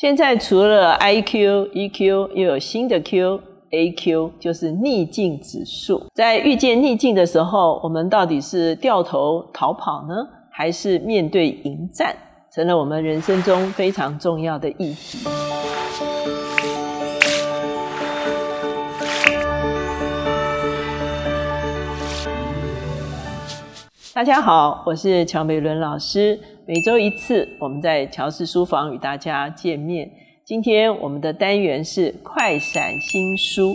[0.00, 3.40] 现在除了 I Q、E Q，又有新的 Q
[3.72, 6.00] A Q，就是逆境指数。
[6.14, 10.14] 在遇见逆境的时候，我们到底是掉头逃跑呢，
[10.52, 12.14] 还是面对迎战，
[12.54, 15.18] 成了我们人生中非常重要的议题。
[24.14, 26.38] 大家好，我是乔美伦老师。
[26.68, 30.06] 每周一次，我们在乔氏书房与大家见面。
[30.44, 33.74] 今天我们的单元是快闪新书。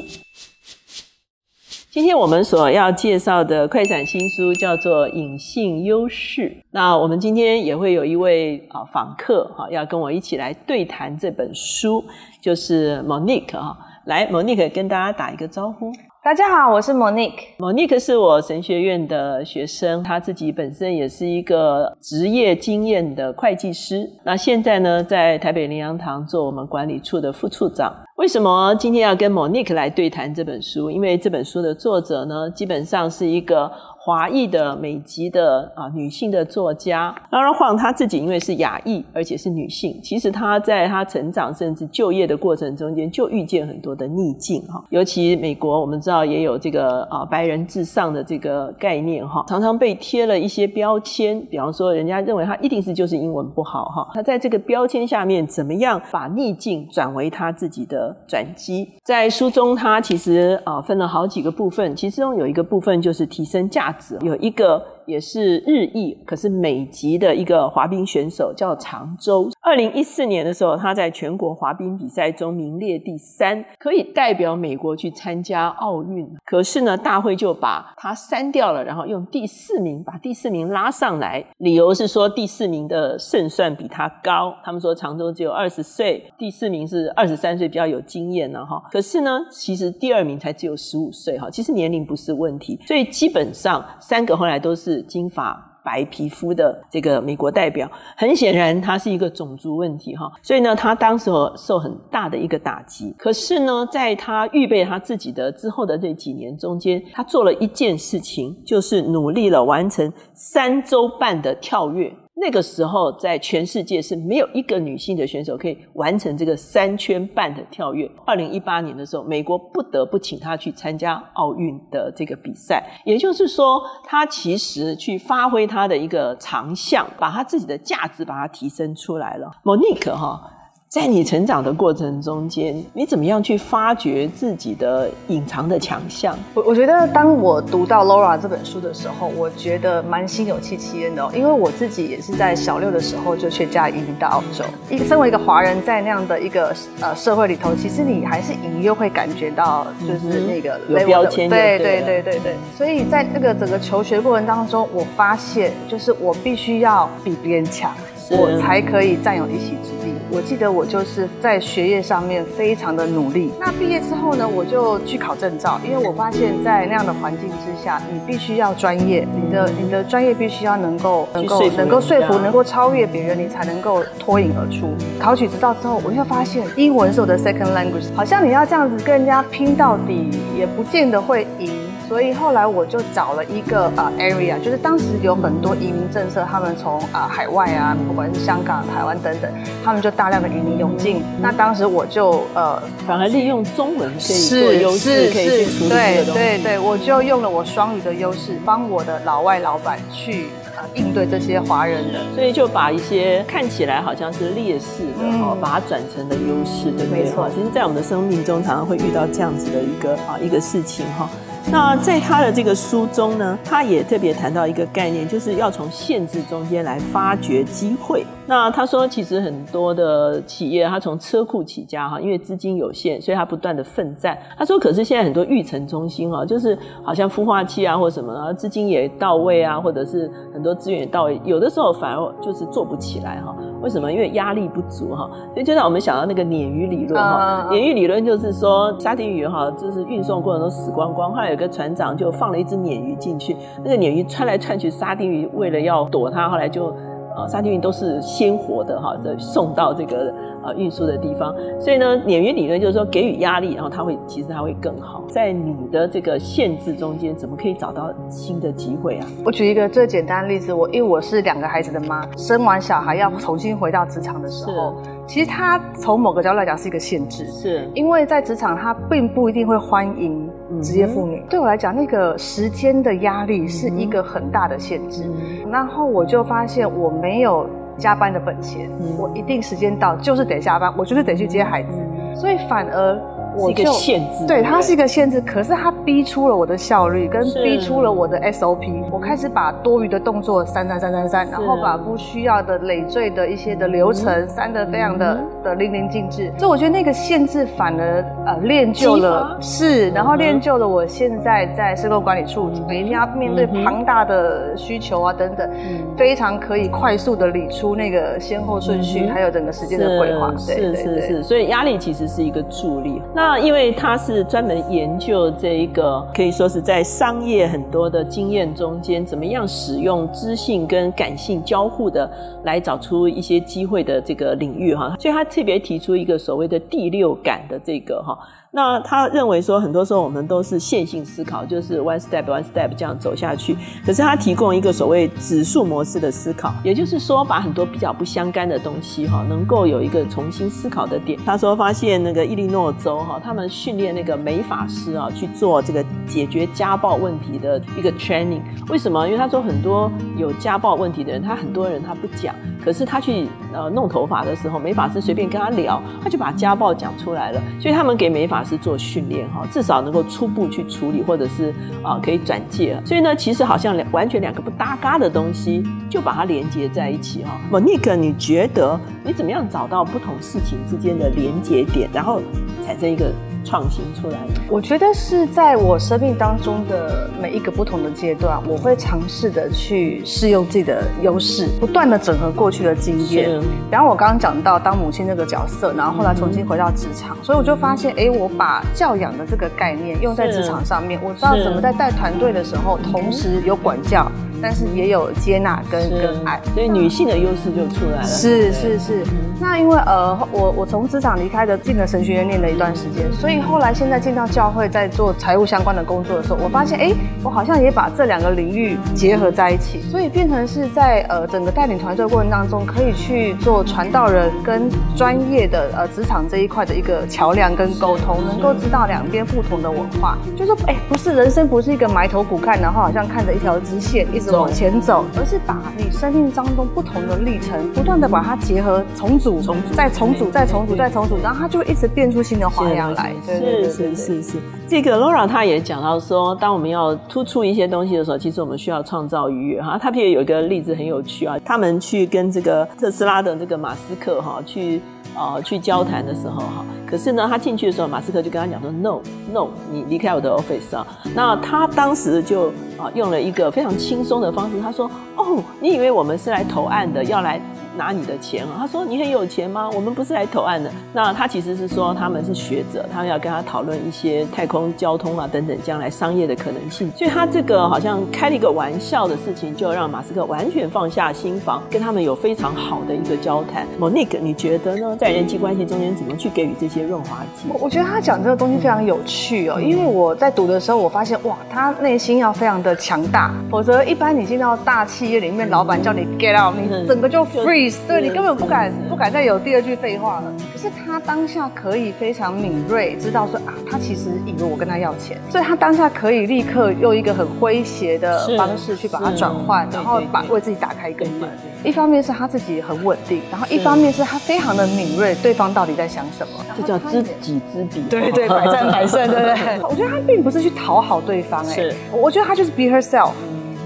[1.90, 6.42] 今天我们所要介绍的快闪新书叫做《隐性优势》。
[6.70, 12.06] 那我们今天也会有一位啊访客哈，要跟我一起来对谈这本书，
[12.44, 13.76] 就是 Monique 哈。
[14.06, 15.92] 来，Monique 跟大家打一个招呼。
[16.24, 17.34] 大家好，我是 Monique。
[17.58, 24.10] Monique 是我神学院的学生，他自己本身也是一个职业经验的会计师。
[24.24, 27.94] 那现在呢，在台北林洋堂做我们管理处的副处长。
[28.16, 30.90] 为什么今天要跟 Monique 来对谈这本书？
[30.90, 33.70] 因为这本书的作者呢，基本上是一个。
[34.06, 44.84] 华裔的美籍的啊女性的作家，当然晃她自己因为是亚裔，而且是女性，其实她在她成长甚至就业的过程中间就遇见很多的逆境哈。
[44.90, 54.10] 尤其美国我们知道也有这个啊白人至上的这个概念哈，常常被贴了一些标签，比方说人家认为她一定是就是英文不好哈。
[54.14, 58.90] 她在这个标签下面怎么样把逆境转为她自己的转机？
[59.06, 63.93] 在书中她其实啊分了好几个部分，其中有一个部分就是提升价。
[64.22, 64.93] 有一个。
[65.06, 69.50] 也是日裔，可是美籍的一个滑冰选手叫常州。
[69.62, 76.30] 二零一四年的时候，他在全国滑冰比赛中名列第三，可以代表美国去参加奥运。
[76.46, 84.54] 可是呢，大会就把他删掉了，然后用第四名把第四名拉上来，理由是说第四名的胜算比他高。
[84.64, 88.82] 他们说常州只有二十岁，第四名是二十三岁，比较有经验了哈。
[88.92, 92.80] 可是呢，其实第二名才只有十五岁哈，其实年龄不是问题。
[92.86, 94.93] 所以基本上三个后来都是。
[95.02, 103.14] 金发白皮肤的这个美国代表，很显然他是一个种族问题哈，所以呢，他当时受很大的一个打击。
[103.18, 112.14] 可是呢，在他预备他自己的之后的这几年中间，他做了一件事情，就是努力了完成三周半的跳跃。
[112.36, 118.10] 那个时候，在全世界是没有一个女性的选手可以完成这个三圈半的跳跃。
[118.26, 122.84] 二零一八年的时候，美国不得不请她去参加奥运的这个比赛。
[123.06, 129.50] 也就是说，她其实去发挥她的一个长项，把她自己的价值把它提升出来了。
[129.64, 130.53] Monique 哈。
[130.94, 136.38] 在你成长的过程中间，你怎么样去发掘自己的隐藏的强项？
[136.54, 144.64] 我我觉得，当我读到 Laura 这本书的时候，我觉得蛮心有戚戚焉的，因为我自己也是在小六的时候就全家移民到澳洲。
[144.88, 146.72] 一个身为一个华人，在那样的一个
[147.02, 152.56] 呃社会里头，其实你还是隐约会感觉到，就是那个有标签，对对对对对。
[152.78, 157.92] 所以在这个整个求学过程当中，我发现，就是我必须要比别人强。
[158.30, 160.13] 我才可以占有一席之地。
[160.34, 163.52] 我记得我就是在学业上面非常的努力。
[163.60, 174.90] 那毕业之后呢，我就去考证照，因为我发现，在那样的环境之下，你必须要专业，你的你的专业必须要能够能够能够说服，能够超越别人，你才能够脱颖而出。
[175.20, 181.72] 考取执照之后，我就发现英文是我的 second language，好像你要这样子跟人家拼到底，也不见得会赢。
[182.08, 189.52] 所以后来我就找了一个呃 area，就是当时有很多移民政策，他们从啊海外啊，不管是香港、台湾等等，
[189.84, 191.24] 他们就大量的移民涌进。
[191.42, 207.24] 那当时我就呃，反而利用中文可以做优势，可以去处理对对对，我就用了我双语的优势，帮我的老外老板去呃应对这些华人的，所以就把一些看起来好像是劣势的哈，把它转成了优势，对不对？
[207.24, 207.50] 没错。
[207.50, 211.30] 其实，在我们的生命中，常常会遇到这样子的一个啊一个事情哈。
[211.72, 218.24] 那在他的这个书中呢，他也特别谈到一个概念，就是要从限制中间来发掘机会。
[218.46, 224.38] 那他说，其实很多的企业，他从车库起家哈，因为资金有限，所以他不断的奋战。
[224.56, 233.56] 他说，可是现在很多育成中心哈，就是好像孵化器啊或什么啊，资金也到位啊，或者是很多资源也到位，有的时候反而就是做不起来哈。
[233.84, 234.12] 为什么？
[234.12, 235.30] 因为压力不足哈。
[235.54, 237.68] 所以就让我们想到那个鲶鱼理论哈。
[237.70, 246.92] 鲶鱼理论就是说，沙丁鱼哈，就是运送过程中死光光，后来有个船长就放了一只鲶鱼进去，那个鲶鱼窜来窜去，沙丁鱼为了要躲它，后来就。
[247.36, 250.34] 啊，沙丁鱼都是鲜活的哈，送到这个
[250.64, 251.54] 呃运输的地方。
[251.80, 255.24] 所以呢，鲶鱼理论就是说给予压力，然后它会其实它会更好。
[255.28, 259.28] 在你的这个限制中间，怎么可以找到新的机会啊？
[259.46, 264.96] 我举一个最简单的例子，我因为我是两个孩子的妈，生完小孩要重新回到职场的时候。
[265.26, 270.50] 其实它从某个角度来讲是一个限制，是因为在职场它并不一定会欢迎
[270.84, 271.44] 职业妇女。
[271.50, 275.24] 对我来讲，那个时间的压力是一个很大的限制。
[275.72, 281.98] 然后我就发现我没有加班的本钱，我一定时间到就是得下班，我就是得去接孩子，
[282.36, 283.33] 所以反而。
[283.60, 285.42] 是一个限制，对，它是一个限制。
[285.42, 289.04] 可是它逼出了我的效率，跟逼出了我的 SOP。
[289.12, 296.52] 我开始把多余的动作删删删删删，然后把不需要的累赘的一些的流程删得非常的的淋漓尽致。
[296.58, 305.70] 所以我觉得那个限制反而呃练就了，是，然后练就了我现在在施工管理处每天要面对庞大的需求啊等等，
[306.16, 310.54] 非常可以快速的理出那个先后顺序，还有整个时间的规划。
[310.58, 313.22] 是是是，所以压力其实是一个助力。
[313.34, 322.32] 那那因为他是专门研究这一个，可以说是在商业很多的经验中间，怎么样使用知性跟感性交互的，
[322.64, 328.40] 来找出一些机会的这个领域哈，所以他特别提出一个所谓的第六感的这个哈。
[328.76, 333.78] 那他认为说，很多时候我们都是线性思考，就是 one step one step 这样走下去。
[334.04, 341.40] 可是他提供一个所谓指数模式的思考，也就是说，把很多比较不相干的东西哈，能够有一个重新思考的点。
[341.46, 348.64] 他说，发现那个伊利诺州哈，他们训练那个美法师啊去做这个解决家暴问题的一个 training。
[348.90, 349.24] 为什么？
[349.28, 357.62] 因为他说很多有家暴问题的人，他很多人他不讲，可是他去呃弄头发的时候，美发师随便跟他聊，他就把家暴讲出来了。
[357.80, 363.02] 所以他们给美发师做训练哈，至少能够初步去处理，或者是啊可以转介。
[363.06, 367.60] 所以呢，其实好像两完全两个不搭嘎的东西，就把它连接在一起哈。
[367.72, 372.42] Monique，你觉得你怎么样找到不同事情之间的连接点，然后
[372.86, 373.32] 产生一个？
[373.74, 374.38] 创新出来，
[374.70, 383.60] 我觉得是在我生命当中的每一个不同的阶段，我会尝试的去试用自己的优势，不断的整合过去的经验。
[383.90, 394.32] 然后我刚刚讲到当母亲这个角色，然后后来重新回到职场，所以我就发现，哎，我把教养的这个概念用在职场上面，我知道怎么在带团队的时候，同时有管教。
[394.64, 398.24] 但是也有接纳跟跟爱，所以女性的优势就出来了。
[398.24, 399.24] 是是是，
[399.60, 407.12] 那因为呃，我我从职场离开的，进了神学院念了一段时间，所以后来现在进到教会，在做财务相关的工作的时候，我发现哎，
[407.44, 424.53] 我好像也把这两个领域结合在一起，所以变成是在呃整个带领团队过程当中，可以去做传道人跟专业的呃职场这一块的一个桥梁跟沟通，能够知道两边不同的文化，就说哎，不是人生不是一个埋头苦干，然后好像看着一条直线一直。
[424.58, 433.34] 往前走，而是把你生命当中不同的历程，不断的把它结合重组，重组，再重组，再重组，再重组，然后它就会一直变出新的花样来。
[433.46, 434.58] 是是是是，
[434.88, 439.94] 这个 Laura 她也讲到说，当我们要突出一些东西的时候，其实我们需要创造愉悦哈。
[439.94, 445.02] 他特别有一个例子很有趣啊，他们去跟这个特斯拉的这个马斯克哈去。
[445.36, 449.20] 呃，去交谈的时候哈，可是呢，他进去的时候，马斯克就跟他讲说，no
[449.52, 451.08] no，你离开我的 office 啊。
[451.34, 452.68] 那他当时就
[453.00, 457.60] 啊，用了一个非常轻松的方式，他说，哦，你以为我们是来投案的，要来。
[457.98, 458.76] 拿你的钱啊？
[458.80, 459.90] 他说你很有钱吗？
[459.94, 460.92] 我们不是来投案的。
[461.14, 467.12] 那他其实是说他们是学者，他们要跟他讨论一些太空交通啊等等将来商业的可能性。
[467.16, 473.86] 所以他这个好像开了一个玩笑的事情，就让马斯克完全放下心防，跟他们有非常好的一个交谈。
[474.00, 475.16] Monique，你觉得呢？
[475.18, 477.68] 在人际关系中间怎么去给予这些润滑剂？
[477.80, 487.83] 我觉得他讲这个东西非常有趣哦，因为我在读的时候，我发现哇，他内心要非常的强大，否则一般你进到大企业里面，老板叫你 get out，你整个就 free。
[488.08, 490.54] 对你根本不敢不敢再有第二句废话了。
[490.72, 501.50] 可是他当下可以非常敏锐，知道说啊，他其实以为我跟他要钱，所以他当下可以立刻用一个很诙谐的方式去把它转换，然后把为自己打开一个门。
[501.84, 508.02] 一方面是他自己很稳定，然后一方面是他非常的敏锐，对方到底在想什么，这叫知己知彼。
[508.10, 509.82] 对对，百战百胜，对不对？
[509.90, 513.32] 我觉得他并不是去讨好对方，哎，我觉得他就是 be herself。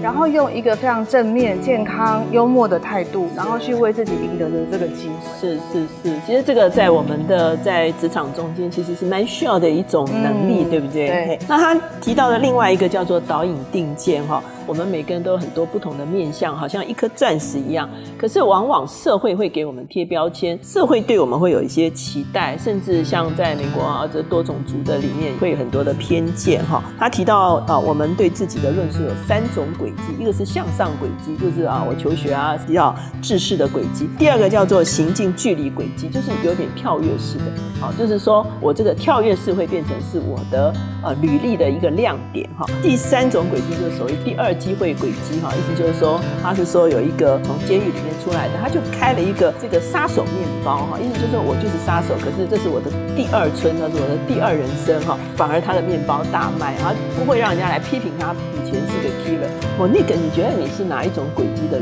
[0.02, 5.40] 然后用一个非常正面、健康、幽默的态度，然后去为自己赢得的这个机会。
[5.40, 11.08] 是是是，其实这个在我们的在职场中间，其实是蛮需要的一种能力，对不对？
[11.08, 11.38] 对。
[11.48, 14.42] 那他提到的另外一个叫做导引定见哈。
[14.68, 17.88] 我们每个人都有很多不同的面相，好像一颗钻石一样。
[18.18, 26.84] 可是往往社会会给我们贴标签，社会对我们会有一些期待，甚至像在美国啊这多种族的里面，会有很多的偏见哈。
[26.98, 37.44] 他提到啊，我们对自己的论述有三种轨迹，一个是向上轨迹，就是啊我求学啊比较制式的轨迹；第二个叫做行进距离轨迹，就是有点跳跃式的；
[37.80, 42.66] 好，就是说我这个跳跃式会变成是我的呃履历的一个亮点哈。
[42.82, 50.34] 第三种轨迹就是所谓第二机会轨迹哈，意思就是说他是说有一个从监狱里面出来的，他就开了一个这个杀手面
[50.64, 59.48] 包哈，意思就是说我就是杀手，可是这是我的第二春，那是我的第二人生哈，反而他的面包大卖啊，不会让人家来批评他以前是个 killer。
[59.78, 61.80] 我那个你觉得你是哪一种轨迹的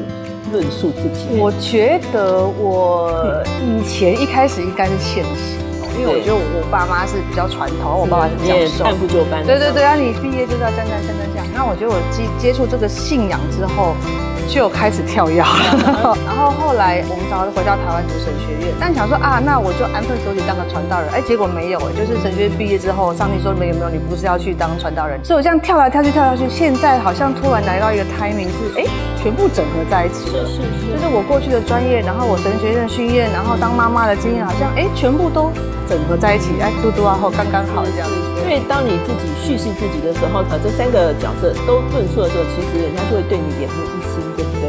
[0.52, 1.26] 论述自己？
[1.38, 5.65] 我觉得我以前一开始应该是现实。
[5.98, 9.44] 因为我觉得我爸妈是比较传统，我爸爸是教授，按部就班。
[9.44, 11.46] 对对对，啊，你毕业就是要这样这样这样这样。
[11.54, 13.96] 那我觉得我接接触这个信仰之后。
[14.48, 15.38] 就开始跳跃，
[16.24, 28.86] 然后后来我们早就回到台湾读神学院，但想说啊，那我就安分守己当个传道人，哎，结果没有哎，就是神学院毕业之后，上帝说没有没有，你不是要去当传道人，所以我这样跳来跳去跳下去，现在好像突然来到一个 timing 是，哎，
[29.20, 35.50] 全部整合在一起了，是是，就是我过去的专业，然后我神学院训练，然后当妈妈的经验，好像哎，全部都
[35.88, 38.08] 整合在一起，哎，嘟嘟啊后刚刚好这样。
[38.42, 44.16] 所以当你自己叙事自己的时候，呃，这三个角色都论述的时候，其实人家就会对你眼目一新。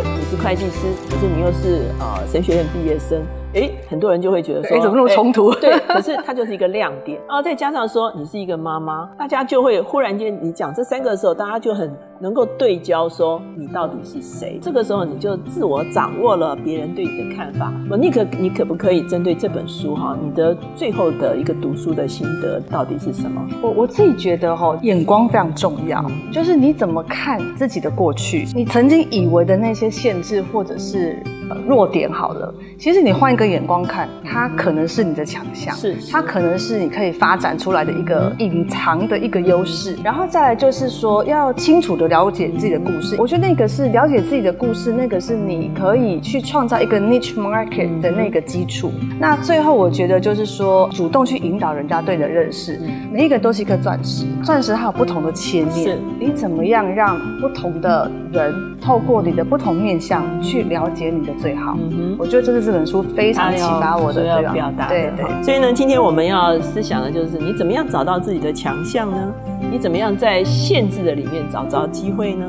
[0.03, 3.19] 你是会计师，可是你又是呃神学院毕业生。
[3.55, 5.51] 哎，很多人就会觉得说，哎，怎么那么冲突？
[5.59, 7.19] 对，可是它就是一个亮点。
[7.27, 14.59] 然后再加上说，你是一个妈妈，大家就会忽然间你讲这三个的时候，大家就很能够对焦，说你到底是谁。
[14.61, 17.73] 这个时候你就自我掌握了别人对你的看法。
[17.89, 23.41] 我宁可你可不可以针对这本书哈，你的最后的一个读书的心得到底是什么？
[23.61, 31.21] 我我自己觉得哈，眼光非常重要，就是你怎么看自己的过去，你曾经以为的那些限制或者是。
[31.65, 39.97] 弱点好了，其实你换一个眼光看，它可能是你的强项，是它可能是你可以发展出来的一个隐藏的一个优势。
[40.03, 43.15] 然后再来就是说，要清楚的了解自己的故事。
[43.17, 48.91] 我觉得那个是了解自己的故事，那个是你可以去创造一个 niche market 的那个基础。
[49.19, 52.79] 那最后我觉得就是说，主动去引导人家对你的认识。
[53.11, 61.33] 每一个都是一颗钻石，钻石它有不同的切面，你怎么样让不同的人透过你的不同面相去了解你的？
[61.37, 61.77] 最好，
[62.17, 64.87] 我觉得这是这本书非常启发我的要表达。
[64.87, 69.31] 对对，所以呢，今天我们要思想的就是你怎么样找到自己的强项呢？
[69.69, 72.45] 你怎么样在限制的里面找着机会呢？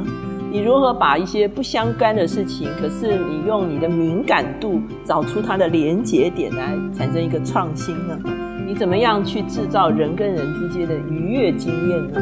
[0.51, 8.19] 你如何把一些不相干的事情，可是你用你的敏感度找出它的连结点来产生一个创新呢？
[8.67, 12.21] 你怎么样去制造人跟人之间的愉悦经验呢？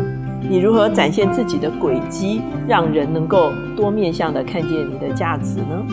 [0.49, 5.87] 你如何展现自己的轨迹，让人能够多面向的看见你的价值呢？